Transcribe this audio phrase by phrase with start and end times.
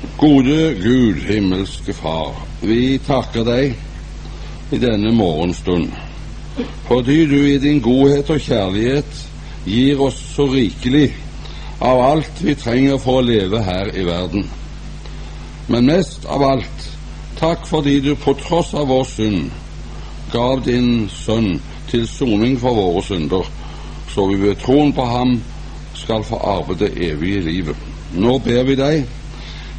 [0.00, 3.74] Gode Gud, himmelske Far, vi takker deg
[4.72, 5.90] i denne morgenstund,
[6.88, 9.20] fordi du i din godhet og kjærlighet
[9.68, 11.10] gir oss så rikelig
[11.84, 14.48] av alt vi trenger for å leve her i verden.
[15.68, 16.88] Men mest av alt,
[17.36, 19.52] takk fordi du på tross av vår synd
[20.32, 21.58] gav din sønn
[21.92, 23.44] til soning for våre synder,
[24.08, 25.38] så vi ved troen på ham
[25.92, 27.88] skal få arve det evige livet.
[28.16, 29.19] Nå ber vi deg,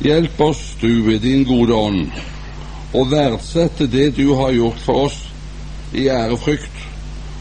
[0.03, 2.11] hjelp oss du ved din gode ånd,
[2.93, 5.19] å verdsette det du har gjort for oss
[5.93, 6.87] i ærefrykt,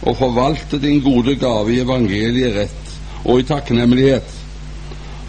[0.02, 2.92] og forvalte din gode gave i evangeliet rett
[3.24, 4.36] og i takknemlighet,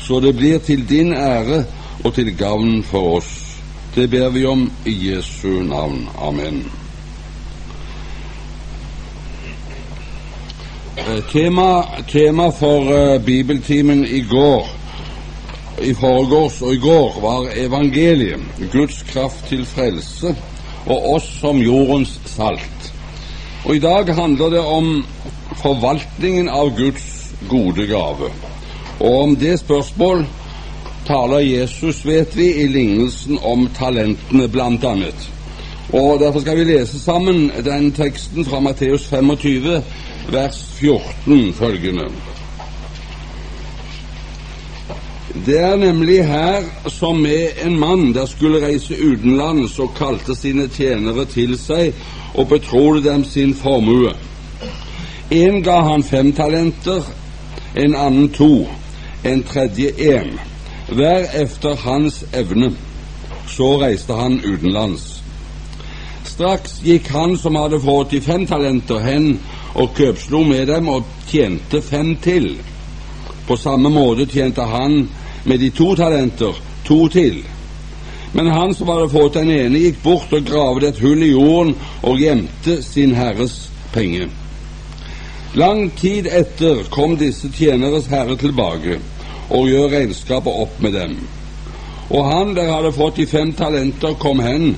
[0.02, 1.64] så det blir til din ære
[2.04, 3.32] og til gavn for oss.
[3.96, 6.08] Det ber vi om i Jesu navn.
[6.18, 6.64] Amen.
[11.32, 14.68] Tema, tema for uh, bibeltimen i går,
[15.80, 20.36] i forgårs og i går, var evangeliet, Guds kraft til frelse,
[20.86, 22.94] og oss som jordens salt.
[23.66, 25.04] Og i dag handler det om
[25.62, 28.32] forvaltningen av Guds gode gave.
[29.00, 30.26] Og om det spørsmål
[31.08, 35.30] taler Jesus, vet vi, i lignelsen om talentene, blant annet.
[35.94, 39.82] Og Derfor skal vi lese sammen den teksten fra Matteus 25,
[40.32, 42.08] vers 14, følgende.
[45.32, 50.68] Det er nemlig her som med en mann der skulle reise utenlands og kalte sine
[50.68, 51.94] tjenere til seg
[52.36, 54.12] og betrodde dem sin formue.
[55.32, 57.08] En ga han fem talenter,
[57.76, 58.68] en annen to,
[59.24, 60.36] en tredje én,
[60.92, 62.74] hver efter hans evne.
[63.48, 65.22] Så reiste han utenlands.
[66.28, 69.40] Straks gikk han som hadde fått de fem talenter, hen
[69.74, 72.58] og køpslo med dem og tjente fem til.
[73.48, 75.08] På samme måte tjente han
[75.44, 76.56] med de to talenter
[76.88, 77.42] to til.
[78.34, 81.74] Men han som hadde fått den ene, gikk bort og gravde et hull i jorden
[82.02, 84.30] og gjemte sin herres penge.
[85.54, 89.02] Lang tid etter kom disse tjeneres herre tilbake
[89.52, 91.18] og gjør regnskapet opp med dem.
[92.12, 94.74] Og han der hadde fått de fem talenter, kom hen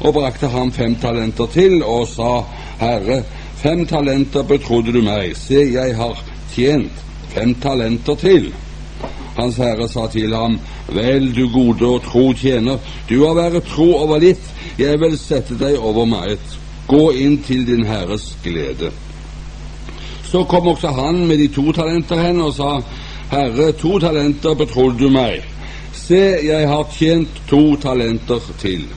[0.00, 2.42] og brakte ham fem talenter til og sa,
[2.78, 3.22] Herre,
[3.58, 6.20] fem talenter betrodde du meg, se, jeg har
[6.52, 8.52] tjent fem talenter til.
[9.38, 10.58] Hans herre sa til ham,
[10.90, 14.42] Vel, du gode og tro tjener, du har vært tro over litt,
[14.78, 16.56] jeg vil sette deg over meget.
[16.90, 18.90] Gå inn til din herres glede.
[20.26, 22.80] Så kom også han med de to talenter hen og sa,
[23.30, 25.44] Herre, to talenter betrodde du meg.
[25.94, 28.88] Se, jeg har tjent to talenter til.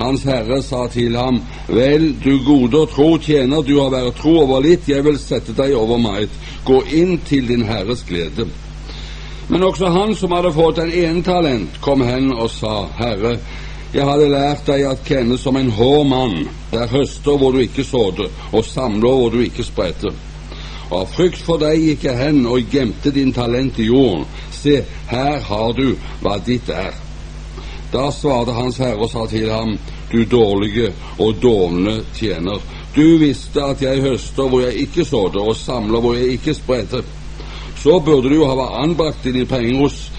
[0.00, 4.38] Hans herre sa til ham, Vel, du gode og tro tjener, du har vært tro
[4.46, 6.32] over litt, jeg vil sette deg over meget.
[6.64, 8.48] Gå inn til din herres glede.
[9.50, 13.34] Men også han som hadde fått en ene talent, kom hen og sa, Herre,
[13.90, 17.82] jeg hadde lært deg at kjenne som en hård mann, der høster hvor du ikke
[17.82, 20.14] sådde, og samler hvor du ikke spredte.
[20.90, 24.22] Og av frykt for deg gikk jeg hen og gjemte din talent i jorden.
[24.54, 26.94] Se, her har du hva ditt er.
[27.90, 29.74] Da svarte hans herre og sa til ham,
[30.10, 32.62] du dårlige og dovne tjener,
[32.94, 37.02] du visste at jeg høster hvor jeg ikke sådde, og samler hvor jeg ikke spredte.
[37.82, 40.10] Så burde du jo ha anbrakt dine penger hos,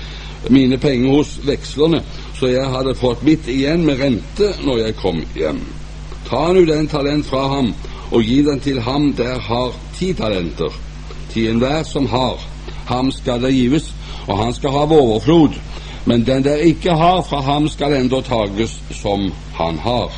[0.49, 2.01] mine penger hos vekslerne,
[2.39, 5.59] så jeg hadde fått mitt igjen med rente når jeg kom hjem.
[6.29, 7.73] Ta nu den talent fra ham,
[8.11, 10.73] og gi den til ham der har ti talenter.
[11.33, 12.41] Til enhver som har,
[12.89, 13.91] ham skal det gives,
[14.27, 15.53] og han skal ha overflod.
[16.05, 20.09] Men den der ikke har, fra ham skal enda tages som han har.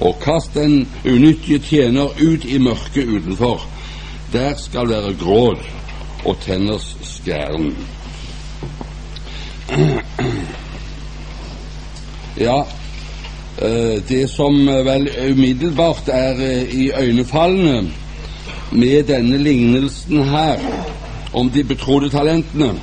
[0.00, 3.60] Og kast den unyttige tjener ut i mørket utenfor.
[4.32, 5.60] Der skal være gråd
[6.24, 7.74] og tenners skjæren.
[12.40, 12.62] Ja,
[14.08, 16.40] det som vel umiddelbart er
[16.74, 17.92] iøynefallende
[18.72, 20.58] med denne lignelsen her
[21.34, 22.74] om de betrodde talentene,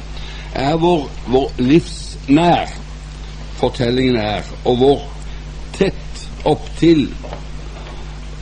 [0.55, 2.71] er hvor, hvor livsnær
[3.55, 5.03] fortellingen er, og hvor
[5.77, 7.05] tett opptil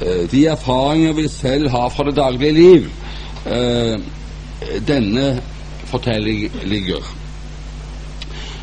[0.02, 2.88] eh, de erfaringer vi selv har fra det daglige liv,
[3.46, 4.00] eh,
[4.88, 5.42] denne
[5.90, 7.04] fortelling ligger.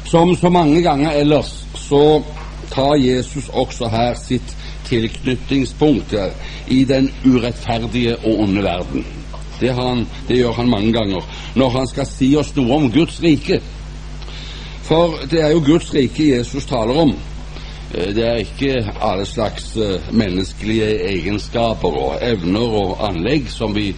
[0.07, 2.23] Som så mange ganger ellers så
[2.71, 4.57] tar Jesus også her sitt
[4.87, 6.15] tilknytningspunkt
[6.69, 9.07] i den urettferdige og onde verden.
[9.61, 11.23] Det, han, det, gjør han mange ganger
[11.55, 13.61] når han skal si oss noe om Guds rike.
[14.87, 17.15] For det er jo Guds rike Jesus taler om.
[17.93, 19.73] Det er ikke alle slags
[20.13, 23.95] menneskelige egenskaper og evner og anlegg som vi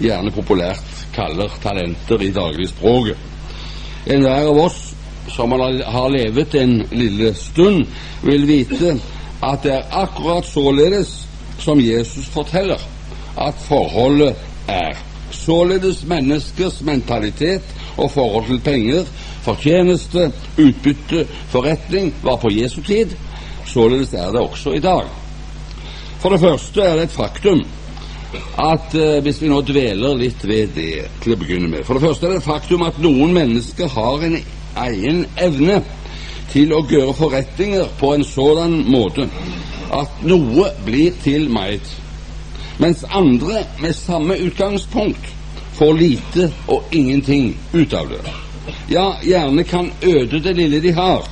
[0.00, 3.16] gjerne populært kaller talenter i dagligspråket.
[4.10, 4.80] Enhver av oss
[5.30, 7.86] som har levet en lille stund,
[8.22, 8.96] vil vite
[9.40, 11.12] at det er akkurat således
[11.60, 12.80] som Jesus forteller
[13.38, 14.34] at forholdet
[14.68, 14.96] er.
[15.30, 17.62] Således menneskers mentalitet
[17.96, 19.04] og forhold til penger,
[19.42, 23.14] fortjeneste, utbytte, forretning var på Jesu tid.
[23.66, 25.06] Således er det også i dag.
[26.20, 27.62] For det første er det et faktum
[28.60, 32.04] at eh, hvis vi nå dveler litt ved det til å begynne med For det
[32.04, 34.36] første er det faktum at noen mennesker har en
[34.84, 35.80] egen evne
[36.50, 39.26] til å gjøre forretninger på en sådan måte
[39.90, 41.86] at noe blir til meget,
[42.78, 45.32] mens andre med samme utgangspunkt
[45.74, 48.22] får lite og ingenting ut av det.
[48.90, 51.26] Ja, gjerne kan øde det lille de har.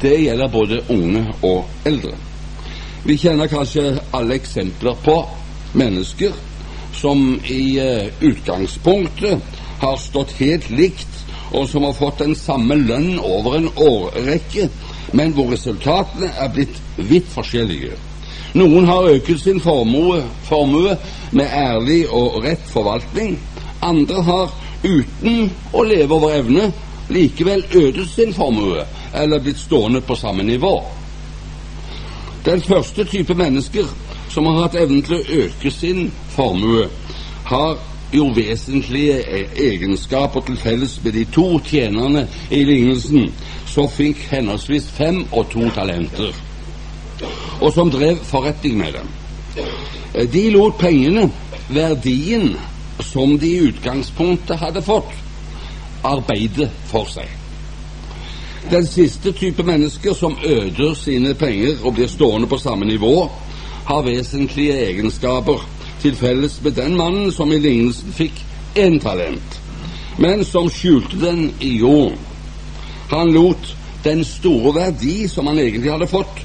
[0.00, 2.16] Det gjelder både unge og eldre.
[3.04, 5.16] Vi kjenner kanskje alle eksempler på
[5.72, 6.32] mennesker
[6.94, 9.38] som i uh, utgangspunktet
[9.80, 11.08] har stått helt likt,
[11.52, 14.68] og som har fått den samme lønn over en årrekke,
[15.12, 17.96] men hvor resultatene er blitt vidt forskjellige.
[18.54, 20.96] Noen har øket sin formue, formue
[21.32, 23.38] med ærlig og rett forvaltning.
[23.82, 24.54] Andre har,
[24.84, 26.68] uten å leve over evne,
[27.12, 28.84] likevel ødet sin formue
[29.14, 30.76] eller blitt stående på samme nivå.
[32.44, 33.88] Den første type mennesker
[34.32, 36.86] som har hatt evnen til å øke sin formue,
[37.44, 37.76] har
[38.12, 39.20] jo vesentlige
[39.56, 43.28] egenskaper til felles med de to tjenerne i lignelsen,
[43.66, 46.32] som fikk henholdsvis fem og to talenter,
[47.60, 49.12] og som drev forretning med dem.
[50.32, 51.28] De lot pengene,
[51.72, 52.54] verdien
[53.00, 55.12] som de i utgangspunktet hadde fått,
[56.04, 57.28] arbeide for seg.
[58.70, 63.30] Den siste type mennesker som øder sine penger og blir stående på samme nivå,
[63.84, 65.62] har vesentlige egenskaper
[66.02, 68.42] til felles med den mannen som i lignelsen fikk
[68.78, 69.58] én talent,
[70.18, 72.18] men som skjulte den i jorden.
[73.12, 73.74] Han lot
[74.04, 76.40] den store verdi som han egentlig hadde fått,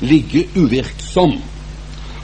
[0.00, 1.34] ligge uvirksom.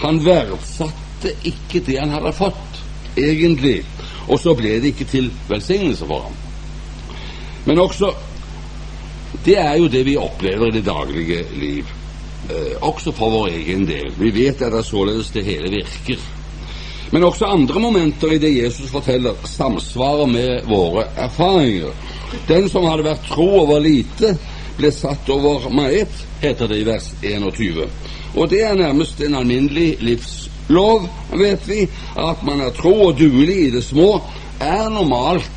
[0.00, 2.80] Han verdsatte ikke det han hadde fått,
[3.16, 3.80] egentlig,
[4.28, 6.40] og så ble det ikke til velsignelse for ham.
[7.66, 8.12] Men også
[9.44, 11.86] det er jo det vi opplever i det daglige liv,
[12.80, 14.10] også for vår egen del.
[14.18, 16.20] Vi vet at det er således det hele virker.
[17.10, 21.94] Men også andre momenter i det Jesus forteller, samsvarer med våre erfaringer.
[22.48, 24.34] Den som hadde vært tro over lite,
[24.76, 26.12] ble satt over meget,
[26.42, 27.86] heter det i vers 21.
[28.36, 31.86] Og det er nærmest en alminnelig livslov, vet vi.
[32.18, 34.18] At man er tro og duelig i det små,
[34.60, 35.55] er normalt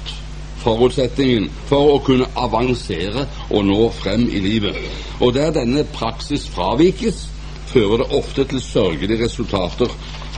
[0.63, 4.77] forutsetningen for å kunne avansere og nå frem i livet.
[5.19, 7.27] Og der denne praksis fravikes,
[7.69, 9.91] fører det ofte til sørgelige resultater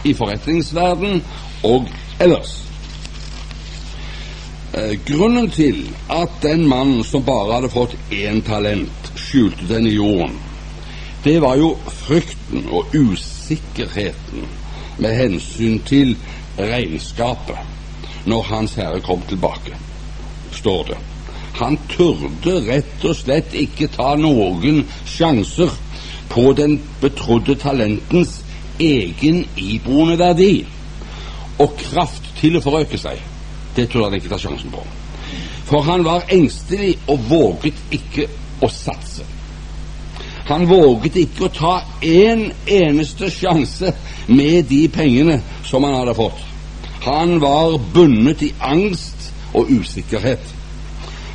[0.04, 1.22] i forretningsverden
[1.64, 1.88] og
[2.20, 2.58] ellers.
[4.74, 9.96] Eh, grunnen til at den mannen som bare hadde fått én talent, skjulte den i
[9.96, 10.36] jorden,
[11.24, 14.48] det var jo frykten og usikkerheten
[14.98, 16.16] med hensyn til
[16.58, 19.78] regnskapet når Hans Herre kom tilbake
[20.52, 20.98] står det.
[21.60, 25.74] Han turde rett og slett ikke ta noen sjanser
[26.32, 28.40] på den betrodde talentens
[28.82, 30.54] egen iboende verdi
[31.62, 33.20] og kraft til å forøke seg.
[33.76, 34.82] Det turde han ikke ta sjansen på.
[35.68, 38.28] For han var engstelig og våget ikke
[38.64, 39.28] å satse.
[40.50, 43.94] Han våget ikke å ta en eneste sjanse
[44.28, 46.42] med de pengene som han hadde fått.
[47.06, 49.21] Han var bundet i angst
[49.54, 50.54] og usikkerhet.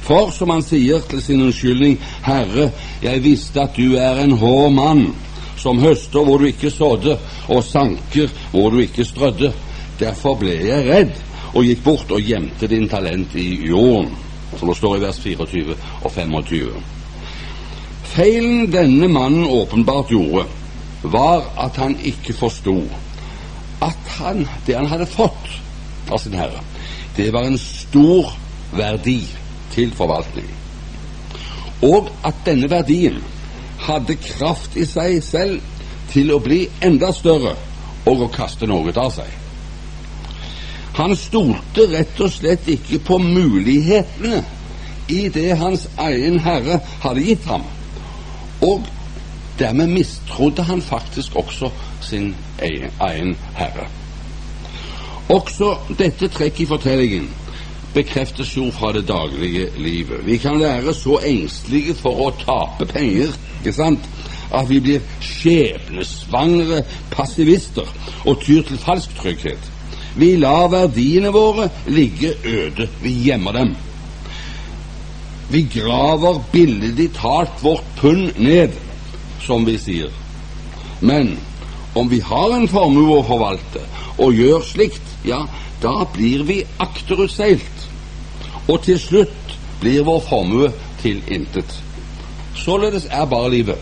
[0.06, 2.70] For, som han sier til sin unnskyldning, Herre,
[3.02, 5.06] jeg visste at du er en hård mann,
[5.58, 7.16] som høster hvor du ikke sådde,
[7.48, 9.50] og sanker hvor du ikke strødde.
[9.98, 11.16] Derfor ble jeg redd
[11.56, 14.12] og gikk bort og gjemte din talent i jorden,
[14.58, 16.84] som det står i vers 24 og 25.
[18.12, 20.46] Feilen denne mannen åpenbart gjorde,
[21.02, 22.78] var at han ikke forsto
[23.82, 25.50] at han, det han hadde fått
[26.10, 26.62] av sin Herre,
[27.16, 27.58] det var en
[27.88, 28.32] stor
[28.72, 29.22] verdi
[29.74, 30.50] til forvaltning.
[31.82, 33.22] Og at denne verdien
[33.86, 35.60] hadde kraft i seg selv
[36.10, 37.54] til å bli enda større
[38.06, 39.28] og å kaste noe av seg.
[40.96, 44.40] Han stolte rett og slett ikke på mulighetene
[45.12, 47.66] i det hans egen herre hadde gitt ham,
[48.64, 48.86] og
[49.60, 53.86] dermed mistrodde han faktisk også sin egen, herre.
[55.28, 57.28] Også dette trekket i fortellingen
[57.96, 60.26] bekreftes jo fra det daglige livet.
[60.26, 64.04] Vi kan være så engstelige for å tape penger ikke sant,
[64.54, 67.88] at vi blir skjebnesvangre passivister
[68.24, 69.72] og tyr til falsk trygghet.
[70.16, 72.88] Vi lar verdiene våre ligge øde.
[73.02, 73.74] Vi gjemmer dem.
[75.50, 78.72] Vi graver billedlig talt vårt pund ned,
[79.40, 80.10] som vi sier.
[81.00, 81.36] Men
[81.94, 83.84] om vi har en formue å forvalte
[84.18, 85.44] og gjør slikt, ja,
[85.82, 87.75] da blir vi akterutseilt.
[88.68, 90.70] Og til slutt blir vår formue
[91.02, 91.82] til intet.
[92.56, 93.78] Således er bare livet.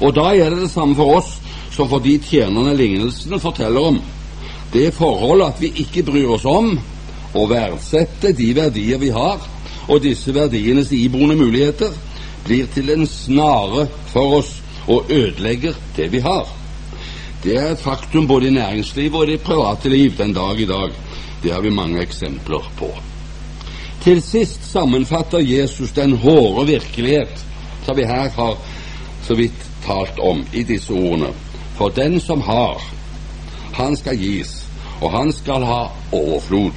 [0.00, 1.36] Og da gjelder det samme for oss
[1.74, 4.00] som for de tjenerne lignelsene forteller om.
[4.72, 6.72] Det forhold at vi ikke bryr oss om
[7.34, 9.38] å verdsette de verdier vi har,
[9.88, 11.92] og disse verdienes iboende muligheter,
[12.44, 14.52] blir til en snare for oss
[14.88, 16.48] og ødelegger det vi har.
[17.44, 20.68] Det er et faktum både i næringslivet og i det private liv den dag i
[20.68, 20.92] dag.
[21.44, 22.88] Det har vi mange eksempler på.
[24.00, 27.44] Til sist sammenfatter Jesus den hårde virkelighet
[27.84, 28.56] som vi her har
[29.26, 31.34] så vidt talt om i disse ordene.
[31.76, 32.80] For den som har,
[33.74, 34.54] han skal gis,
[35.00, 35.82] og han skal ha
[36.12, 36.72] overflod.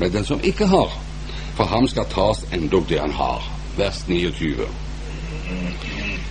[0.00, 0.92] Men den som ikke har,
[1.56, 3.40] for ham skal tas endog det han har.
[3.76, 4.68] Vers 29.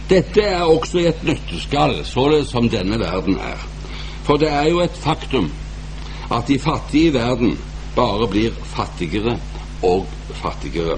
[0.10, 3.66] Dette er også i et nøtteskall, således som denne verden er.
[4.24, 5.50] For det er jo et faktum
[6.32, 7.58] at de fattige i verden
[7.96, 9.38] bare blir fattigere
[9.84, 10.08] og
[10.42, 10.98] fattigere,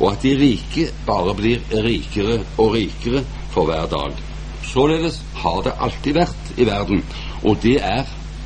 [0.00, 4.16] og at de rike bare blir rikere og rikere for hver dag.
[4.64, 7.04] Således har det alltid vært i verden,
[7.42, 8.04] og det er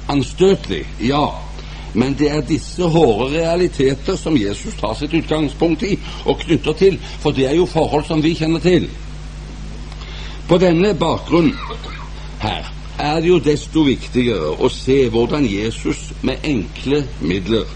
[0.09, 1.27] anstøtelig, ja.
[1.95, 5.95] Men det er disse hårde realiteter som Jesus tar sitt utgangspunkt i
[6.27, 8.89] og knytter til, for det er jo forhold som vi kjenner til.
[10.49, 11.53] På denne bakgrunn
[12.43, 12.67] her
[12.99, 17.67] er det jo desto viktigere å se hvordan Jesus med enkle midler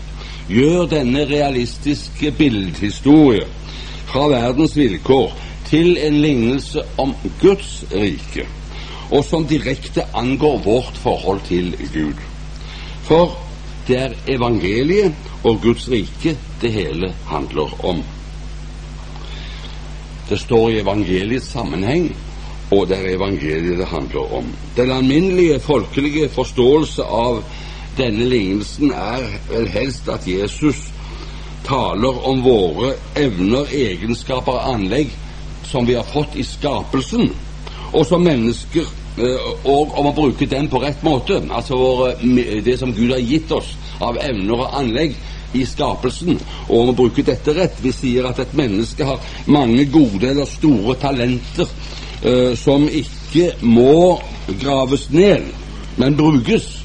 [0.49, 3.47] gjør denne realistiske billedhistorie
[4.09, 5.35] fra verdens vilkår
[5.69, 8.47] til en lignelse om Guds rike,
[9.11, 12.23] og som direkte angår vårt forhold til Gud.
[13.05, 13.37] For
[13.89, 15.13] det er evangeliet
[15.45, 18.03] og Guds rike det hele handler om.
[20.29, 22.11] Det står i evangeliets sammenheng,
[22.71, 24.53] og det er evangeliet det handler om.
[24.77, 27.43] Den alminnelige folkelige forståelse av
[27.99, 30.85] denne lignelsen er vel helst at Jesus
[31.67, 35.11] taler om våre evner, egenskaper og anlegg
[35.69, 37.29] som vi har fått i skapelsen,
[37.93, 38.85] og som mennesker
[39.19, 41.41] eh, og om å bruke den på rett måte.
[41.49, 42.15] Altså våre,
[42.65, 45.17] det som Gud har gitt oss av evner og anlegg
[45.57, 46.37] i skapelsen,
[46.69, 47.81] og om å bruke dette rett.
[47.81, 51.69] Vi sier at et menneske har mange gode eller store talenter
[52.25, 54.21] eh, som ikke må
[54.61, 55.51] graves ned,
[55.97, 56.85] men brukes.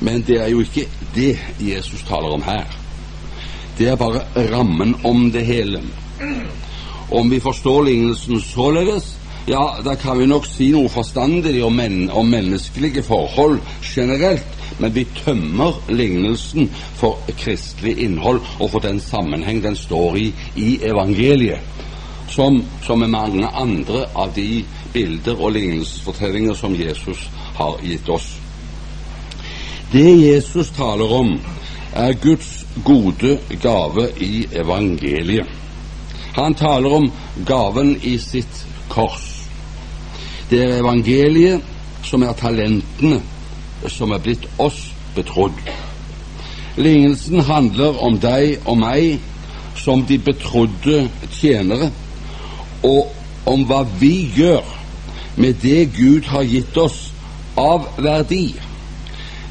[0.00, 2.66] Men det er jo ikke det Jesus taler om her.
[3.78, 5.82] Det er bare rammen om det hele.
[7.10, 9.14] Om vi forstår lignelsen således,
[9.46, 14.92] ja, da kan vi nok si noe forstandig om, men om menneskelige forhold generelt, men
[14.94, 16.68] vi tømmer lignelsen
[16.98, 21.64] for kristelig innhold og for den sammenheng den står i i evangeliet,
[22.28, 28.28] som, som med mange andre av de bilder og lignelsesfortellinger som Jesus har gitt oss.
[29.92, 31.38] Det Jesus taler om,
[31.94, 35.46] er Guds gode gave i evangeliet.
[36.36, 37.08] Han taler om
[37.46, 39.24] gaven i sitt kors.
[40.50, 41.64] Det er evangeliet
[42.04, 43.22] som er talentene
[43.86, 45.56] som er blitt oss betrodd.
[46.78, 49.18] Lignelsen handler om deg og meg
[49.78, 51.90] som de betrodde tjenere,
[52.82, 53.14] og
[53.48, 54.64] om hva vi gjør
[55.36, 57.08] med det Gud har gitt oss
[57.58, 58.52] av verdi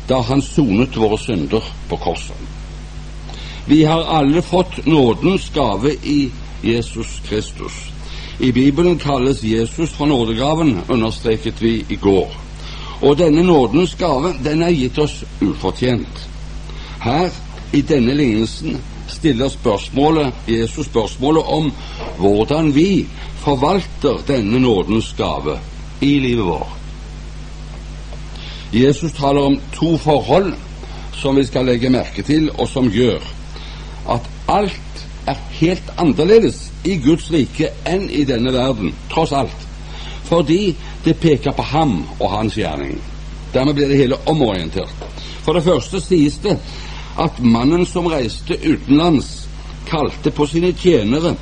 [0.07, 2.38] da han sonet våre synder på korset.
[3.67, 6.29] Vi har alle fått nådens gave i
[6.63, 7.74] Jesus Kristus.
[8.39, 12.31] I Bibelen kalles Jesus for nådegaven, understreket vi i går.
[13.01, 16.29] Og denne nådens gave, den er gitt oss ufortjent.
[17.01, 17.29] Her,
[17.74, 18.77] i denne lignelsen,
[19.08, 21.72] stiller spørsmålet, Jesus spørsmålet om
[22.18, 23.08] hvordan vi
[23.44, 25.60] forvalter denne nådens gave
[26.02, 26.74] i livet vårt.
[28.74, 30.54] Jesus taler om to forhold
[31.14, 33.24] som vi skal legge merke til, og som gjør
[34.10, 39.68] at alt er helt annerledes i Guds rike enn i denne verden, tross alt.
[40.28, 43.00] Fordi det peker på ham og hans gjerning.
[43.54, 45.08] Dermed blir det hele omorientert.
[45.44, 46.58] For det første sies det
[47.17, 49.47] at mannen som reiste utenlands,
[49.88, 51.36] kalte på sine tjenere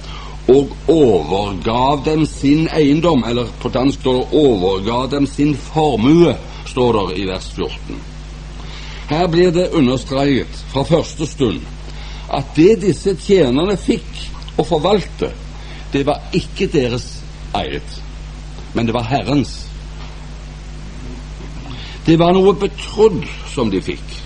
[0.47, 6.93] og overgav dem sin eiendom, eller på dansk står det 'overgav dem sin formue', står
[6.93, 8.01] det i vers 14.
[9.09, 11.61] Her blir det understreket fra første stund
[12.33, 14.21] at det disse tjenerne fikk
[14.57, 15.29] å forvalte,
[15.93, 17.21] det var ikke deres
[17.55, 18.01] eget,
[18.73, 19.67] men det var Herrens.
[22.05, 24.24] Det var noe betrodd som de fikk,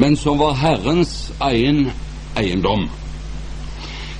[0.00, 1.90] men som var Herrens egen
[2.34, 2.86] eiendom.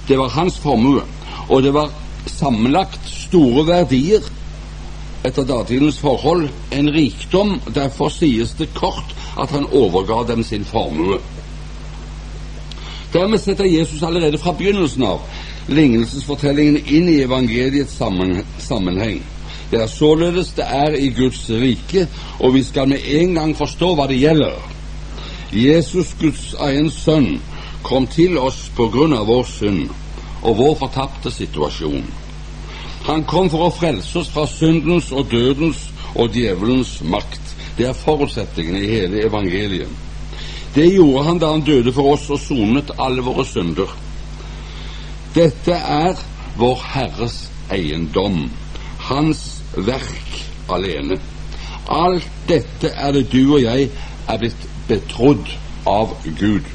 [0.07, 1.03] Det var hans formue.
[1.49, 1.89] Og det var
[2.27, 4.27] sammenlagt store verdier
[5.25, 7.55] etter datidens forhold, en rikdom.
[7.75, 11.17] Derfor sies det kort at han overga dem sin formue.
[13.13, 15.25] Dermed setter Jesus allerede fra begynnelsen av
[15.73, 17.97] lignelsesfortellingen inn i evangeliets
[18.59, 19.23] sammenheng.
[19.71, 22.05] Det er således det er i Guds rike,
[22.39, 24.61] og vi skal med en gang forstå hva det gjelder.
[25.53, 27.41] Jesus, Guds egen sønn,
[27.83, 29.89] kom til oss på grunn av vår synd
[30.47, 32.05] og vår fortapte situasjon.
[33.09, 37.57] Han kom for å frelse oss fra syndens og dødens og djevelens makt.
[37.79, 39.91] Det er forutsetningen i hele evangeliet.
[40.75, 43.91] Det gjorde han da han døde for oss og sonet alle våre synder.
[45.35, 46.19] Dette er
[46.61, 47.41] vår Herres
[47.75, 48.45] eiendom,
[49.09, 49.43] hans
[49.75, 51.19] verk alene.
[51.91, 53.89] Alt dette er det du og jeg
[54.31, 55.51] er blitt betrodd
[55.89, 56.67] av Gud.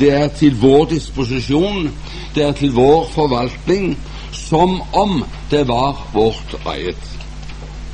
[0.00, 1.90] Det er til vår disposisjon,
[2.34, 3.92] det er til vår forvaltning,
[4.32, 7.04] som om det var vårt eget.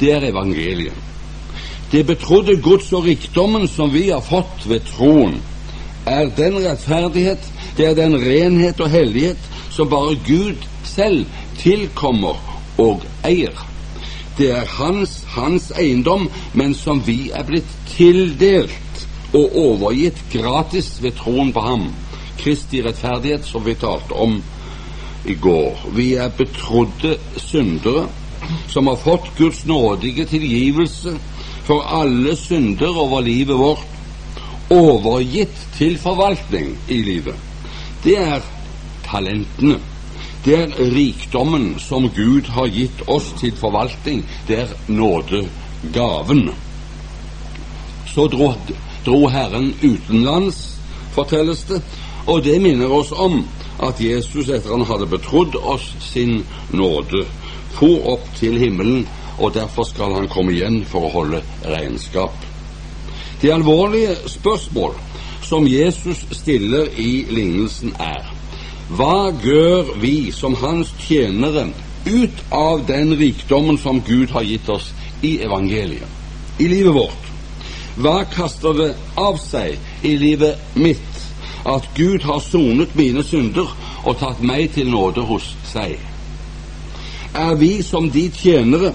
[0.00, 0.94] Det er evangeliet.
[1.92, 5.38] Det betrodde gods og rikdommen som vi har fått ved troen,
[6.06, 7.42] er den rettferdighet,
[7.76, 11.26] det er den renhet og hellighet som bare Gud selv
[11.58, 12.38] tilkommer
[12.78, 13.54] og eier.
[14.38, 18.85] Det er hans, hans eiendom, men som vi er blitt tildelt
[19.36, 21.88] og overgitt gratis ved troen på ham.
[22.40, 24.38] Kristi rettferdighet, som vi talte om
[25.26, 25.88] i går.
[25.96, 28.06] Vi er betrodde syndere
[28.68, 31.16] som har fått Guds nådige tilgivelse
[31.66, 33.86] for alle synder over livet vårt,
[34.70, 37.34] overgitt til forvaltning i livet.
[38.04, 38.44] Det er
[39.06, 39.78] talentene.
[40.44, 44.22] Det er rikdommen som Gud har gitt oss til forvaltning.
[44.46, 46.50] Det er nådegaven.
[48.06, 48.52] Så dro,
[49.06, 50.74] dro Herren utenlands,
[51.14, 51.80] fortelles det,
[52.26, 53.44] og det minner oss om
[53.82, 56.40] at Jesus, etter han hadde betrodd oss sin
[56.74, 57.24] nåde,
[57.76, 59.04] for opp til himmelen,
[59.38, 62.34] og derfor skal han komme igjen for å holde regnskap.
[63.42, 64.96] De alvorlige spørsmål
[65.44, 68.32] som Jesus stiller i lignelsen, er
[68.96, 71.68] hva gjør vi som hans tjenere
[72.06, 74.92] ut av den rikdommen som Gud har gitt oss
[75.26, 76.08] i evangeliet,
[76.58, 77.25] i livet vårt?
[77.96, 81.22] Hva kaster det av seg i livet mitt
[81.66, 83.70] at Gud har sonet mine synder
[84.04, 85.96] og tatt meg til nåde hos seg?
[87.36, 88.92] Er vi som de tjenere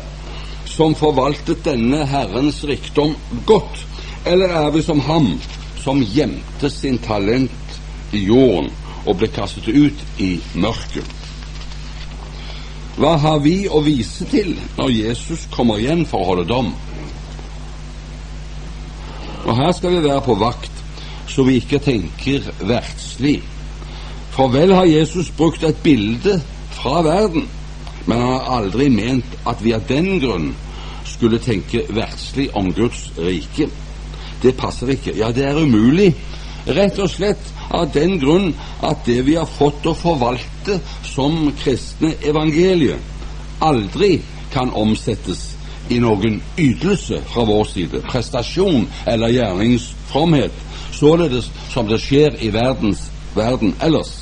[0.69, 3.15] som forvaltet denne Herrens rikdom
[3.49, 3.81] godt,
[4.29, 5.33] eller er vi som ham
[5.81, 7.81] som gjemte sin talent
[8.13, 8.69] i jorden
[9.07, 11.17] og ble kastet ut i mørket?
[13.01, 16.73] Hva har vi å vise til når Jesus kommer igjen for å holde dom?
[19.45, 20.81] Og her skal vi være på vakt
[21.31, 23.39] så vi ikke tenker verdslig.
[24.31, 26.41] For vel har Jesus brukt et bilde
[26.75, 27.47] fra verden,
[28.05, 30.51] men han har aldri ment at vi av den grunn
[31.07, 33.69] skulle tenke verdslig om Guds rike.
[34.41, 35.15] Det passer ikke.
[35.17, 36.13] Ja, det er umulig.
[36.67, 38.51] Rett og slett av den grunn
[38.85, 42.99] at det vi har fått å forvalte som kristne evangeliet,
[43.61, 44.17] aldri
[44.53, 45.51] kan omsettes
[45.91, 50.55] i noen ytelse fra vår side, prestasjon eller gjerningsfromhet,
[50.95, 54.13] således som det skjer i verdens verden ellers.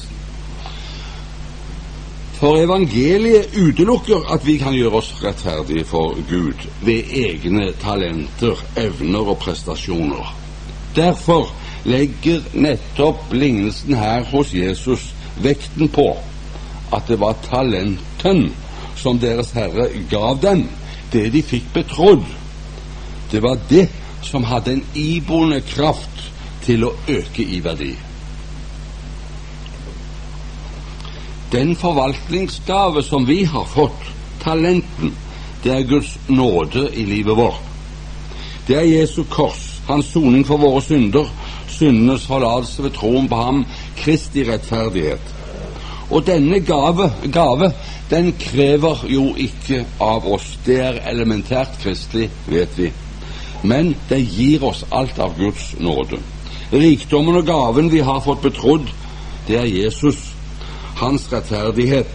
[2.39, 9.33] For evangeliet utelukker at vi kan gjøre oss rettferdige for Gud ved egne talenter, evner
[9.33, 10.29] og prestasjoner.
[10.95, 11.51] Derfor
[11.83, 15.09] legger nettopp lignelsen her hos Jesus
[15.43, 16.13] vekten på
[16.95, 18.49] at det var talenten
[18.99, 20.65] som Deres Herre gav dem,
[21.11, 22.25] det de fikk betrodd.
[23.31, 23.87] Det var det
[24.25, 26.31] som hadde en iboende kraft
[26.65, 27.93] til å øke i verdi.
[31.51, 34.05] Den forvaltningsgave som vi har fått,
[34.43, 35.15] talenten,
[35.63, 37.65] det er Guds nåde i livet vårt.
[38.67, 41.25] Det er Jesu kors, hans soning for våre synder,
[41.73, 43.63] syndenes forlatelse ved troen på ham,
[43.97, 45.33] Kristi rettferdighet.
[46.09, 47.71] Og denne gave, gave,
[48.09, 50.55] den krever jo ikke av oss.
[50.65, 52.89] Det er elementært kristelig, vet vi.
[53.63, 56.17] Men det gir oss alt av Guds nåde.
[56.71, 58.89] Rikdommen og gaven vi har fått betrodd,
[59.47, 60.17] det er Jesus,
[60.99, 62.11] hans rettferdighet.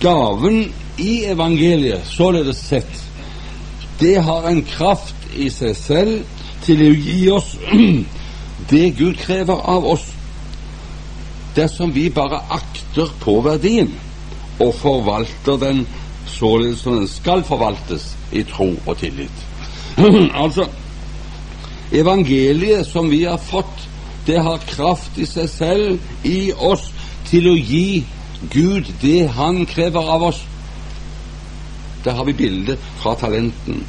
[0.00, 0.66] Gaven
[1.00, 3.04] i evangeliet, således sett,
[4.00, 7.54] det har en kraft i seg selv til å gi oss
[8.70, 10.04] det Gud krever av oss,
[11.56, 13.90] dersom vi bare akter på verdien
[14.60, 15.86] og forvalter den
[16.26, 19.46] således som den skal forvaltes i tro og tillit.
[20.44, 20.66] altså,
[21.92, 23.88] evangeliet som vi har fått,
[24.26, 26.90] det har kraft i seg selv, i oss,
[27.30, 28.04] til å gi
[28.50, 30.40] Gud det Han krever av oss.
[32.04, 33.84] Der har vi bildet fra talenten.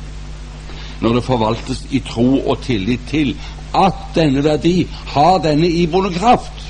[1.01, 3.31] Når det forvaltes i tro og tillit til
[3.73, 6.67] at denne verdi har denne iboende kraft.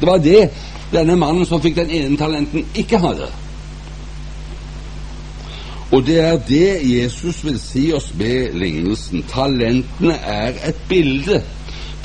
[0.00, 0.50] Det var det
[0.92, 3.28] denne mannen som fikk den ene talenten, ikke hadde.
[5.94, 9.22] Og det er det Jesus vil si oss med lignelsen.
[9.30, 11.42] Talentene er et bilde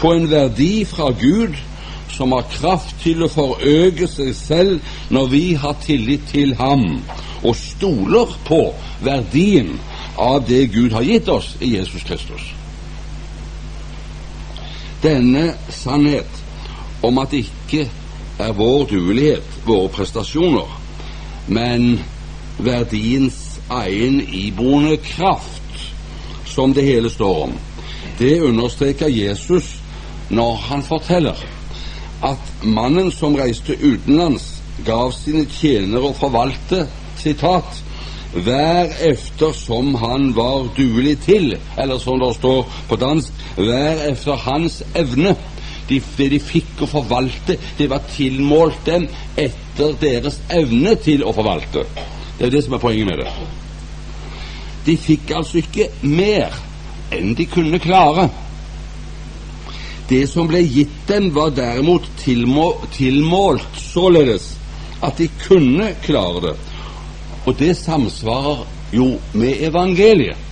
[0.02, 1.58] på en verdi fra Gud
[2.12, 7.02] som har kraft til å forøke seg selv når vi har tillit til Ham
[7.41, 8.62] og stoler på
[9.02, 9.74] verdien
[10.20, 12.44] av det Gud har gitt oss i Jesus Kristus.
[15.02, 16.44] Denne sannhet
[17.02, 17.88] om at ikke
[18.41, 20.69] er vår duelighet, våre prestasjoner,
[21.47, 21.99] men
[22.62, 23.39] verdiens
[23.71, 25.86] egen iboende kraft
[26.45, 27.54] som det hele står om,
[28.19, 29.77] det understreker Jesus
[30.30, 31.39] når han forteller
[32.23, 36.86] at mannen som reiste utenlands, gav sine tjenere å forvalte
[37.21, 37.82] sitat,
[38.32, 44.39] hver efter som han var duelig til, eller som det står på dansk, hver efter
[44.45, 45.36] hans evne.
[45.91, 49.08] De, det de fikk å forvalte, det var tilmålt dem
[49.39, 51.84] etter deres evne til å forvalte.
[52.38, 53.32] Det er det som er poenget med det.
[54.86, 56.56] De fikk altså ikke mer
[57.13, 58.30] enn de kunne klare.
[60.10, 64.54] Det som ble gitt dem, var derimot tilmå, tilmålt således
[65.04, 66.56] at de kunne klare det.
[67.45, 68.63] Og det samsvarer
[68.95, 70.50] jo med evangeliet.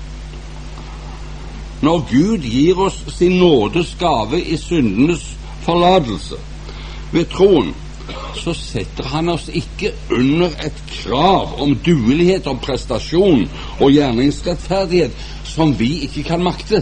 [1.81, 5.23] Når Gud gir oss sin nådes gave i syndenes
[5.63, 6.39] forlatelse
[7.13, 7.71] ved troen,
[8.35, 13.45] så setter han oss ikke under et krav om duelighet og prestasjon
[13.79, 15.15] og gjerningsrettferdighet
[15.47, 16.81] som vi ikke kan makte.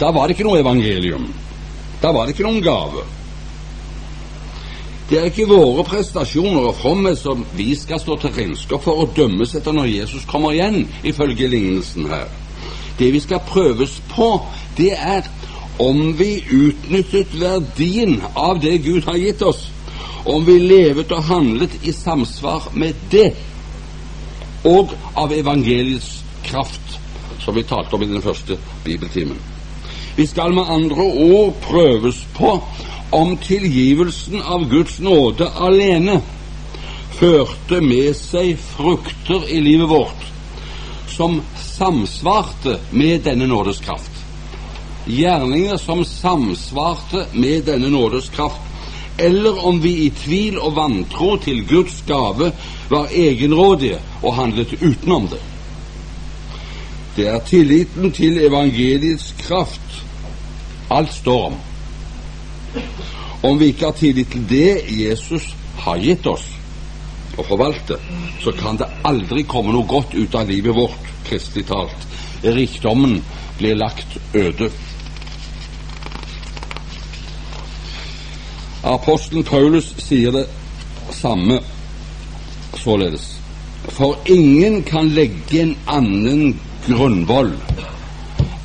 [0.00, 1.28] Da var det ikke noe evangelium.
[2.02, 3.04] Da var det ikke noen gave.
[5.08, 9.08] Det er ikke våre prestasjoner og fromhet som vi skal stå til regnskap for å
[9.16, 12.28] dømmes etter når Jesus kommer igjen, ifølge lignelsen her.
[12.98, 14.30] Det vi skal prøves på,
[14.76, 15.26] det er
[15.78, 19.68] om vi utnyttet verdien av det Gud har gitt oss,
[20.26, 23.30] om vi levet og handlet i samsvar med det,
[24.66, 26.98] og av evangeliets kraft,
[27.44, 29.38] som vi talte om i den første bibeltimen.
[30.16, 32.56] Vi skal med andre ord prøves på
[33.14, 36.18] om tilgivelsen av Guds nåde alene
[37.18, 40.26] førte med seg frukter i livet vårt
[41.14, 41.38] som
[41.78, 44.10] samsvarte med denne nådes kraft.
[45.06, 48.60] Gjerninger som samsvarte med denne nådes kraft,
[49.18, 52.52] eller om vi i tvil og vantro til Guds gave
[52.90, 55.40] var egenrådige og handlet utenom det.
[57.16, 60.02] Det er tilliten til evangeliets kraft
[60.88, 61.56] alt står om.
[63.42, 66.57] Om vi ikke har tillit til det Jesus har gitt oss
[67.38, 67.98] å forvalte,
[68.42, 72.06] så kan det aldri komme noe godt ut av livet vårt, kristelig talt.
[72.42, 73.20] Rikdommen
[73.58, 74.70] blir lagt øde.
[78.82, 80.46] Apostelen Paulus sier det
[81.14, 81.58] samme
[82.78, 83.34] således.
[83.94, 86.54] For ingen kan legge en annen
[86.86, 87.54] grunnvoll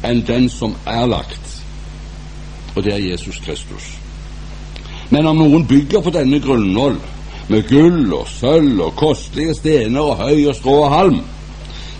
[0.03, 1.43] enn den som er lagt
[2.75, 3.85] og det er Jesus Kristus.
[5.09, 6.97] Men om noen bygger på denne grunnvoll
[7.47, 11.21] med gull og sølv og kostelige stener og høy og strå og halm,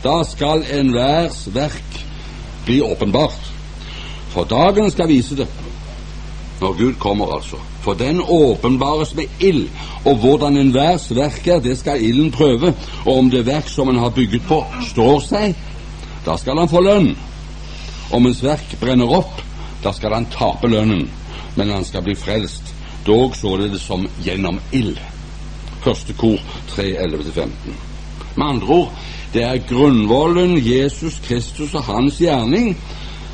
[0.04, 2.00] da skal enhvers verk
[2.66, 3.52] bli åpenbart.
[4.34, 5.48] For dagen skal vise det,
[6.62, 7.60] når Gud kommer, altså.
[7.84, 9.68] For den åpenbares med ild,
[10.06, 12.74] og hvordan enhvers verk er, det skal ilden prøve.
[13.06, 15.56] Og om det verk som en har bygget på, står seg,
[16.26, 17.12] da skal han få lønn.
[18.14, 19.42] Om ens verk brenner opp,
[19.84, 21.10] da skal han tape lønnen,
[21.56, 22.74] men han skal bli frelst,
[23.06, 25.00] dog således som gjennom ild.
[25.84, 27.74] Første kor 3.11-15.
[28.36, 28.94] Med andre ord,
[29.34, 32.78] det er grunnvollen Jesus Kristus og hans gjerning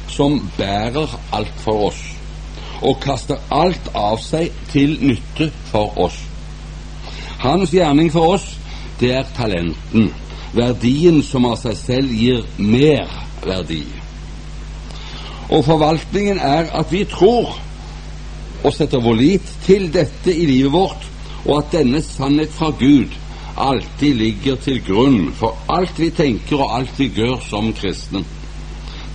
[0.09, 2.01] som bærer alt for oss,
[2.81, 6.17] og kaster alt av seg til nytte for oss.
[7.39, 8.47] Hans gjerning for oss,
[8.99, 10.09] det er talenten,
[10.55, 13.07] verdien som av seg selv gir mer
[13.45, 13.83] verdi.
[15.49, 17.53] Og forvaltningen er at vi tror
[18.63, 21.09] og setter vår lit til dette i livet vårt,
[21.45, 23.15] og at denne sannhet fra Gud
[23.60, 28.23] alltid ligger til grunn for alt vi tenker og alt vi gjør som kristne.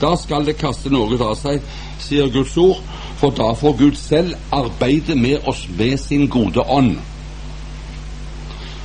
[0.01, 1.63] Da skal det kaste noe av seg,
[2.03, 2.81] sier Guds ord,
[3.21, 6.97] for da får Gud selv arbeide med oss ved sin gode ånd.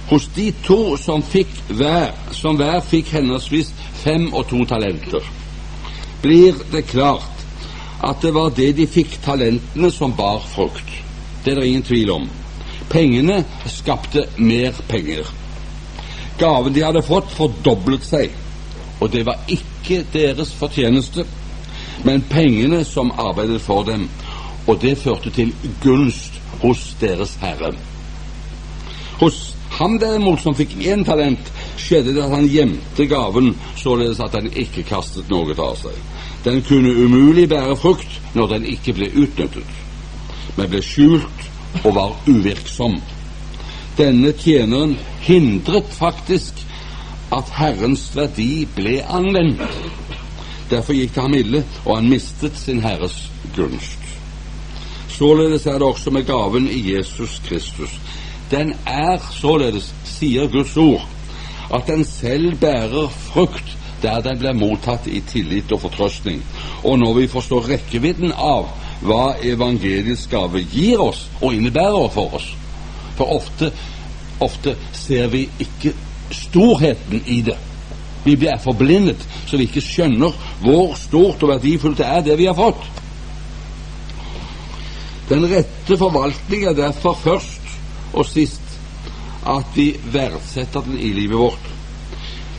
[0.09, 5.25] Hos de to som, fikk hver, som hver fikk henholdsvis fem og to talenter,
[6.23, 7.45] blir det klart
[8.05, 10.87] at det var det de fikk, talentene, som bar frukt.
[11.43, 12.29] Det er det ingen tvil om.
[12.89, 15.27] Pengene skapte mer penger.
[16.39, 18.33] Gaven de hadde fått, fordoblet seg,
[18.99, 21.25] og det var ikke deres fortjeneste,
[22.07, 24.07] men pengene som arbeidet for dem,
[24.67, 25.51] og det førte til
[25.83, 27.73] gunst hos deres herre.
[29.19, 29.39] Hos
[29.77, 34.49] ham derimot, som fikk én talent, skjedde det at han gjemte gaven, således at han
[34.49, 35.99] ikke kastet noe av seg.
[36.45, 39.77] Den kunne umulig bære frukt når den ikke ble utnyttet,
[40.57, 41.48] men ble skjult
[41.83, 42.99] og var uvirksom.
[43.97, 46.65] Denne tjeneren hindret faktisk
[47.35, 49.61] at Herrens verdi ble anvendt.
[50.69, 53.17] Derfor gikk det ham ille, og han mistet sin Herres
[53.55, 53.97] gunst.
[55.09, 57.99] Således er det også med gaven i Jesus Kristus.
[58.51, 61.05] Den er således, sier Guds ord,
[61.73, 66.39] at den selv bærer frukt der den blir mottatt i tillit og fortrøstning.
[66.83, 68.69] Og når vi forstår rekkevidden av
[69.01, 72.49] hva evangeliets gave gir oss og innebærer for oss.
[73.17, 73.71] For ofte,
[74.43, 75.93] ofte ser vi ikke
[76.35, 77.57] storheten i det.
[78.23, 82.49] Vi blir forblindet så vi ikke skjønner hvor stort og verdifullt det er, det vi
[82.49, 82.83] har fått.
[85.29, 87.75] Den rette forvaltning er derfor først
[88.17, 88.65] og sist
[89.47, 91.67] at vi verdsetter den i livet vårt.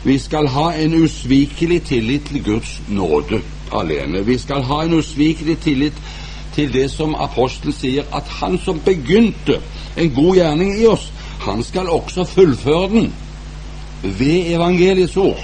[0.03, 4.23] Vi skal ha en usvikelig tillit til Guds nåde alene.
[4.25, 5.99] Vi skal ha en usvikelig tillit
[6.55, 9.59] til det som apostelen sier, at han som begynte
[9.97, 11.11] en god gjerning i oss,
[11.45, 13.11] han skal også fullføre den
[14.03, 15.41] ved evangeliets ord,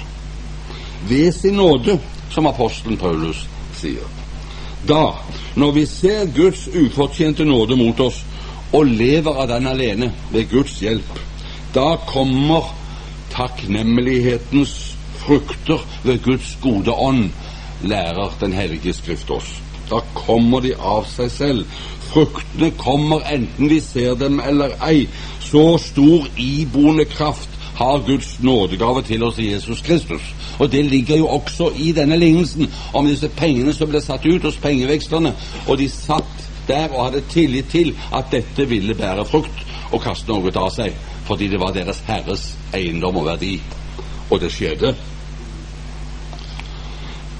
[1.08, 1.98] ved sin nåde,
[2.30, 3.46] som apostelen Paulus
[3.78, 4.06] sier.
[4.88, 5.12] Da,
[5.56, 8.22] når vi ser Guds ufortjente nåde mot oss
[8.72, 11.18] og lever av den alene ved Guds hjelp,
[11.74, 12.70] da kommer
[13.32, 14.74] takknemlighetens
[15.18, 17.30] frukter ved Guds gode ånd,
[17.82, 19.67] lærer Den hellige Skrift oss.
[19.90, 21.78] Da kommer de av seg selv.
[22.08, 25.06] Fruktene kommer enten vi ser dem eller ei.
[25.44, 27.48] Så stor iboende kraft
[27.78, 30.22] har Guds nådegave til oss i Jesus Kristus.
[30.58, 34.42] Og det ligger jo også i denne lignelsen om disse pengene som ble satt ut
[34.42, 35.32] hos pengevekslerne.
[35.68, 40.32] Og de satt der og hadde tillit til at dette ville bære frukt og kaste
[40.32, 40.92] noe av seg,
[41.24, 43.54] fordi det var deres Herres eiendom og verdi.
[44.28, 44.92] Og det skjedde.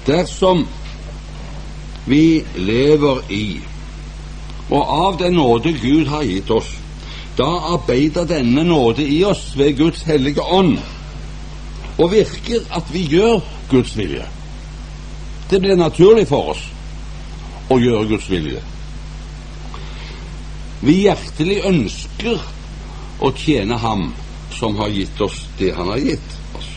[0.07, 0.65] Dersom
[2.09, 3.59] vi lever i,
[4.69, 6.71] og av den nåde Gud har gitt oss,
[7.37, 10.77] da arbeider denne nåde i oss ved Guds hellige ånd
[11.99, 14.25] og virker at vi gjør Guds vilje.
[15.49, 16.61] Det blir naturlig for oss
[17.69, 18.61] å gjøre Guds vilje.
[20.81, 22.39] Vi hjertelig ønsker
[23.19, 24.09] å tjene Ham
[24.55, 26.69] som har gitt oss det Han har gitt oss.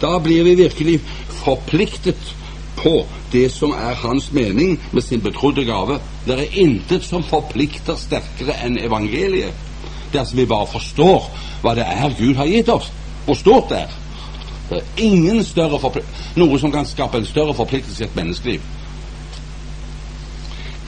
[0.00, 0.98] Da blir vi virkelig
[1.42, 2.34] forpliktet
[2.76, 5.98] på det som er hans mening med sin betrodde gave.
[6.26, 9.54] Det er intet som forplikter sterkere enn evangeliet.
[10.12, 11.30] Dersom vi bare forstår
[11.62, 12.90] hva det er Gud har gitt oss,
[13.24, 13.98] hvor stort det er.
[14.70, 16.02] Det er ingen større
[16.36, 18.60] noe som kan skape en større forpliktelse i et menneskeliv.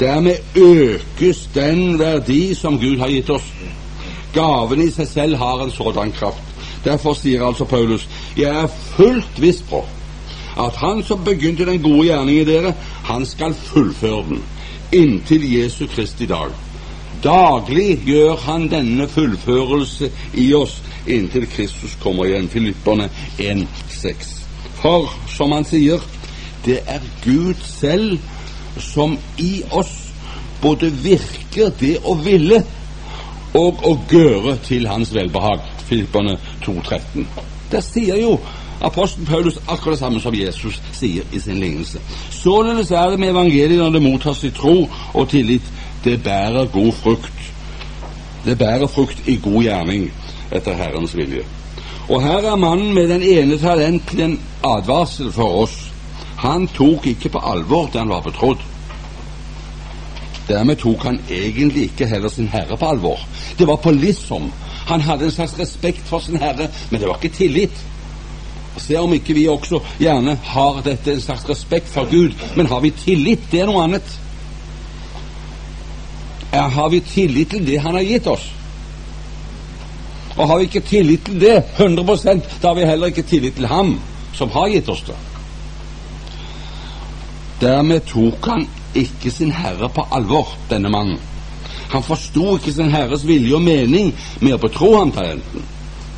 [0.01, 3.47] Dermed økes den verdi som Gud har gitt oss.
[4.35, 6.43] Gaven i seg selv har en sådan kraft.
[6.85, 9.83] Derfor sier altså Paulus, jeg er fullt viss på
[10.59, 14.43] at han som begynte den gode gjerning i dere, han skal fullføre den
[14.93, 16.51] inntil Jesu Kristi dag.
[17.23, 22.49] Daglig gjør han denne fullførelse i oss inntil Kristus kommer igjen.
[22.49, 24.35] Filipperne 1,6.
[24.79, 26.03] For, som han sier,
[26.67, 28.19] det er Gud selv
[28.79, 29.95] som i oss
[30.63, 32.63] både virker det å ville
[33.59, 35.65] og å gjøre til hans velbehag.
[35.89, 37.27] Filipperne 2,13.
[37.73, 38.37] Der sier jo
[38.81, 41.99] Apostelen Paulus akkurat det samme som Jesus sier i sin lignelse.
[42.31, 45.63] Således er det med evangeliet når det mottas i tro og tillit.
[46.05, 47.53] Det bærer god frukt.
[48.45, 50.13] Det bærer frukt i god gjerning
[50.53, 51.43] etter Herrens vilje.
[52.09, 55.77] Og her er mannen med den ene talenten en advarsel for oss.
[56.39, 58.63] Han tok ikke på alvor det han var betrodd.
[60.49, 63.19] Dermed tok han egentlig ikke heller sin herre på alvor.
[63.59, 64.53] Det var på liksom.
[64.87, 67.85] Han hadde en slags respekt for sin herre, men det var ikke tillit.
[68.83, 72.81] Se om ikke vi også gjerne har dette en slags respekt for Gud, men har
[72.85, 73.51] vi tillit?
[73.51, 74.19] Det er noe annet.
[76.53, 78.47] Har vi tillit til det Han har gitt oss?
[80.39, 83.67] Og har vi ikke tillit til det 100% da har vi heller ikke tillit til
[83.67, 83.99] Ham
[84.35, 85.17] som har gitt oss det.
[87.61, 91.19] Dermed tok han ikke sin herre på alvor, denne mannen.
[91.91, 95.65] Han forsto ikke sin herres vilje og mening med å betro ham talenten.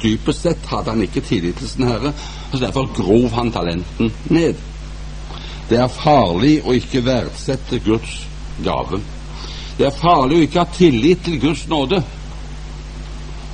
[0.03, 2.13] Dypest sett hadde han ikke tillit til sin herre,
[2.53, 4.55] og derfor grov han talenten ned.
[5.71, 8.17] Det er farlig å ikke verdsette Guds
[8.65, 8.99] gave.
[9.79, 12.03] Det er farlig å ikke ha tillit til Guds nåde.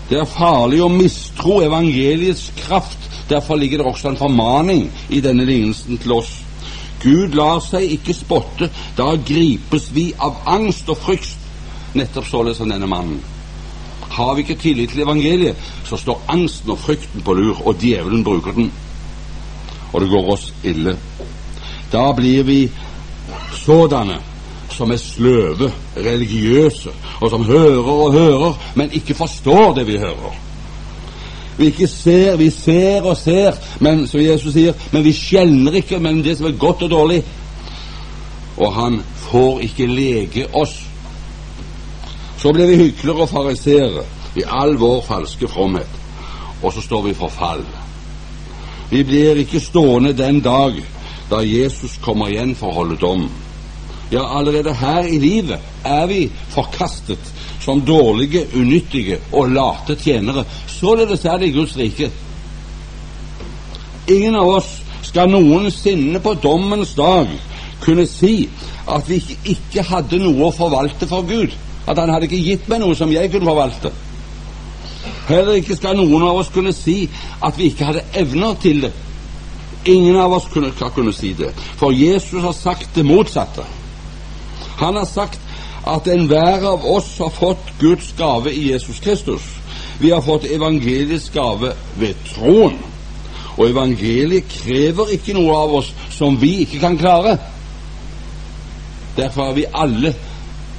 [0.09, 2.99] Det er farlig å mistro evangeliets kraft.
[3.29, 6.33] Derfor ligger det også en formaning i denne lignelsen til oss.
[7.03, 8.71] Gud lar seg ikke spotte.
[8.97, 11.37] Da gripes vi av angst og frykt,
[11.99, 13.21] nettopp således som denne mannen.
[14.17, 18.25] Har vi ikke tillit til evangeliet, så står angsten og frykten på lur, og djevelen
[18.25, 18.71] bruker den.
[19.93, 20.97] Og det går oss ille.
[21.93, 22.71] Da blir vi
[23.57, 24.17] sådanne
[24.73, 30.35] som er sløve, religiøse, og som hører og hører, men ikke forstår det vi hører.
[31.59, 36.01] Vi ikke ser, vi ser og ser, men som Jesus sier, men vi skjelner ikke
[36.01, 37.23] mellom det som er godt og dårlig.
[38.57, 40.86] Og han får ikke lege oss.
[42.47, 44.05] Så blir vi hyklere og farisere
[44.39, 45.95] i all vår falske fromhet,
[46.63, 47.65] og så står vi for fall.
[48.87, 50.79] Vi blir ikke stående den dag
[51.27, 53.25] da Jesus kommer igjen for å holde dom.
[54.13, 56.21] Ja, allerede her i livet er vi
[56.55, 57.35] forkastet
[57.67, 60.47] som dårlige, unyttige og late tjenere.
[60.71, 62.13] Således er det i Guds rike.
[64.07, 64.71] Ingen av oss
[65.03, 67.27] skal noensinne på dommens dag
[67.83, 68.45] kunne si
[68.87, 69.25] at vi
[69.59, 71.65] ikke hadde noe å forvalte for Gud.
[71.87, 73.93] At Han hadde ikke gitt meg noe som jeg kunne forvalte.
[75.29, 77.05] Heller ikke skal noen av oss kunne si
[77.45, 78.93] at vi ikke hadde evner til det.
[79.87, 83.63] Ingen av oss kunne, skal kunne si det, for Jesus har sagt det motsatte.
[84.81, 85.39] Han har sagt
[85.87, 89.43] at enhver av oss har fått Guds gave i Jesus Kristus.
[90.01, 92.79] Vi har fått evangeliets gave ved troen.
[93.57, 97.39] Og evangeliet krever ikke noe av oss som vi ikke kan klare.
[99.17, 100.13] Derfor er vi alle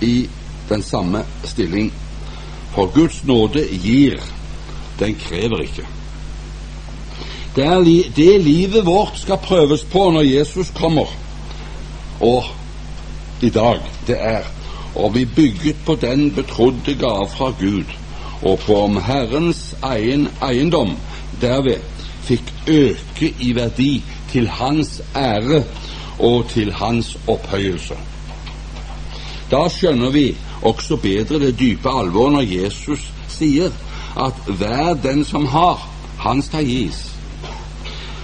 [0.05, 0.27] i
[0.69, 1.91] den samme stilling.
[2.75, 4.19] For Guds nåde gir,
[4.99, 5.87] den krever ikke.
[7.55, 7.83] Det er
[8.15, 11.09] det livet vårt skal prøves på når Jesus kommer.
[12.21, 12.43] Og
[13.41, 14.43] i dag, det er
[14.97, 17.83] og vi bygget på den betrodde gave fra Gud,
[18.41, 20.97] og på om Herrens egen eiendom
[21.41, 21.81] derved
[22.27, 25.63] fikk øke i verdi til Hans ære
[26.19, 27.95] og til Hans opphøyelse.
[29.51, 30.25] Da skjønner vi
[30.61, 33.71] også bedre det dype alvor når Jesus sier
[34.17, 35.83] at hver den som har,
[36.19, 37.03] han skal gis.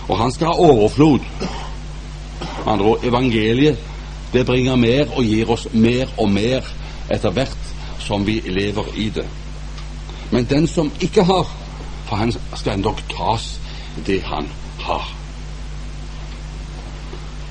[0.10, 1.20] Og han skal ha overflod.
[2.66, 3.78] Andre ord, evangeliet
[4.34, 6.66] det bringer mer og gir oss mer og mer
[7.14, 9.26] etter hvert som vi lever i det.
[10.32, 11.50] Men den som ikke har,
[12.08, 13.60] for han skal endog tas
[14.08, 15.12] det han har.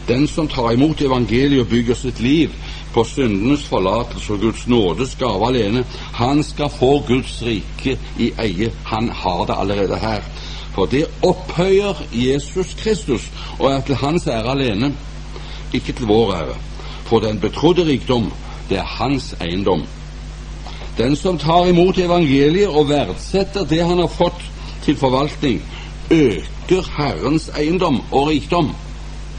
[0.09, 2.51] Den som tar imot evangeliet og bygger sitt liv
[2.93, 8.73] på syndenes forlatelse og Guds nådes gave alene, han skal få Guds rike i eie.
[8.85, 10.21] Han har det allerede her.
[10.75, 14.95] For det opphøyer Jesus Kristus og er til hans ære alene,
[15.73, 16.57] ikke til vår ære.
[17.05, 18.33] For den betrodde rikdom,
[18.69, 19.83] det er hans eiendom.
[20.99, 24.41] Den som tar imot evangeliet og verdsetter det han har fått
[24.85, 25.63] til forvaltning,
[26.11, 28.75] øker Herrens eiendom og rikdom.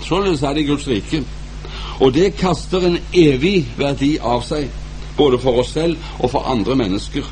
[0.02, 1.24] Således er det i Guds rike.
[2.00, 4.70] Og det kaster en evig verdi av seg,
[5.18, 7.28] både for oss selv og for andre mennesker.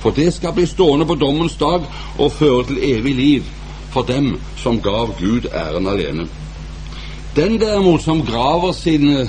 [0.00, 1.84] For det skal bli stående på dommens dag
[2.18, 3.48] og føre til evig liv
[3.92, 6.26] for dem som gav Gud æren alene.
[7.36, 9.28] Den derimot som graver sin,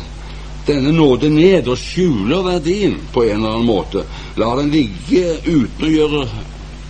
[0.68, 4.04] denne nåde ned og skjuler verdien på en eller annen måte.
[4.38, 6.24] Lar den ligge uten å gjøre,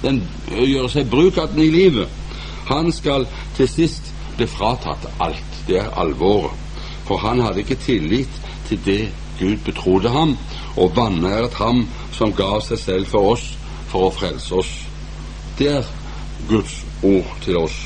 [0.03, 2.09] den, gjøre seg bruk av den i livet.
[2.69, 3.25] Han skal
[3.57, 5.61] til sist bli fratatt alt.
[5.67, 6.66] Det er alvoret.
[7.07, 9.01] For han hadde ikke tillit til det
[9.39, 10.37] Gud betrodde ham,
[10.77, 13.45] og vanæret ham som gav seg selv for oss
[13.87, 14.71] for å frelse oss.
[15.57, 15.91] Det er
[16.49, 17.77] Guds ord til oss.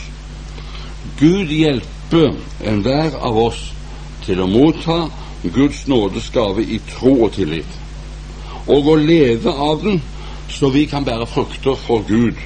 [1.19, 2.33] Gud hjelper
[2.67, 3.61] enhver av oss
[4.25, 5.03] til å motta
[5.43, 7.77] Guds nådes gave i tro og tillit,
[8.67, 10.01] og å leve av den
[10.51, 12.37] så vi kan bære frukter for Gud,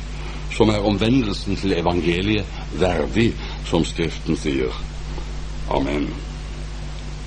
[0.56, 2.46] som er omvendelsen til evangeliet
[2.80, 3.34] verdig,
[3.66, 4.72] som Skriften sier.
[5.74, 6.08] Amen.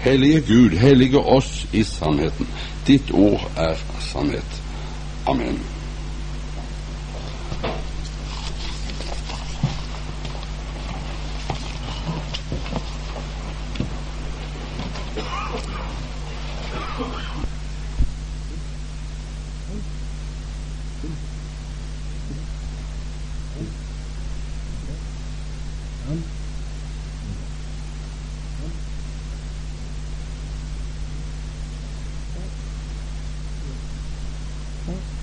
[0.01, 2.47] Hellige Gud, hellige oss i sannheten.
[2.87, 4.63] Ditt ord er sannhet.
[5.27, 5.78] Amen.
[34.89, 35.18] Okay.